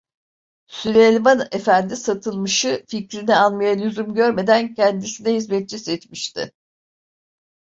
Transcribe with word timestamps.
Süleyman 0.67 1.47
Efendi 1.51 1.95
Satılmış'ı, 1.95 2.83
fikrini 2.87 3.35
almaya 3.35 3.75
lüzum 3.75 4.13
görmeden 4.13 4.73
kendisine 4.73 5.33
hizmetçi 5.33 5.79
seçmişti. 5.79 6.51